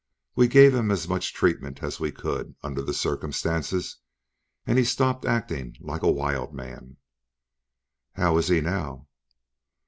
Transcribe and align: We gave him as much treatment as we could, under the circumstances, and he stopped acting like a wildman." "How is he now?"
We 0.35 0.47
gave 0.47 0.73
him 0.73 0.89
as 0.89 1.07
much 1.07 1.31
treatment 1.31 1.83
as 1.83 1.99
we 1.99 2.11
could, 2.11 2.55
under 2.63 2.81
the 2.81 2.91
circumstances, 2.91 3.97
and 4.65 4.79
he 4.79 4.83
stopped 4.83 5.25
acting 5.27 5.75
like 5.79 6.01
a 6.01 6.11
wildman." 6.11 6.97
"How 8.13 8.39
is 8.39 8.47
he 8.47 8.61
now?" 8.61 9.05